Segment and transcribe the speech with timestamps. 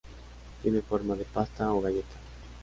[0.63, 2.15] Tiene forma de pasta o galleta.